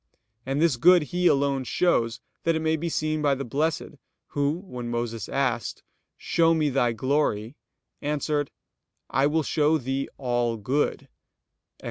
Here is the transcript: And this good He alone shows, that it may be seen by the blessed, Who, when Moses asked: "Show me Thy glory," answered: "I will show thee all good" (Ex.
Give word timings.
And 0.47 0.59
this 0.59 0.77
good 0.77 1.03
He 1.13 1.27
alone 1.27 1.63
shows, 1.63 2.21
that 2.43 2.55
it 2.55 2.61
may 2.61 2.75
be 2.75 2.89
seen 2.89 3.21
by 3.21 3.35
the 3.35 3.45
blessed, 3.45 3.99
Who, 4.29 4.53
when 4.65 4.89
Moses 4.89 5.29
asked: 5.29 5.83
"Show 6.17 6.55
me 6.55 6.71
Thy 6.71 6.91
glory," 6.91 7.53
answered: 8.01 8.49
"I 9.11 9.27
will 9.27 9.43
show 9.43 9.77
thee 9.77 10.09
all 10.17 10.57
good" 10.57 11.01
(Ex. 11.07 11.11